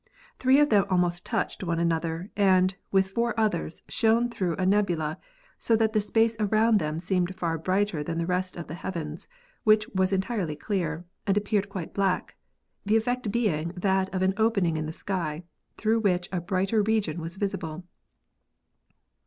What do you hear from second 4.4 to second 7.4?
a nebula, so that the space around them seemed